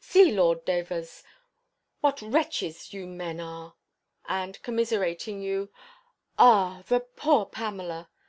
See, 0.00 0.32
Lord 0.32 0.64
Davers, 0.64 1.22
what 2.00 2.20
wretches 2.20 2.92
you 2.92 3.06
men 3.06 3.38
are!" 3.38 3.76
And, 4.28 4.60
commiserating 4.62 5.40
you, 5.42 5.70
"Ah! 6.36 6.82
the 6.88 6.98
poor 6.98 7.44
Pamela!" 7.46 8.10